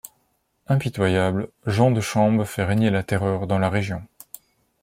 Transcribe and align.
Impitoyable, 0.65 1.47
Jean 1.67 1.91
de 1.91 2.01
Chambes 2.01 2.43
fait 2.43 2.63
régner 2.63 2.89
la 2.89 3.03
terreur 3.03 3.45
dans 3.45 3.59
la 3.59 3.69
région. 3.69 4.01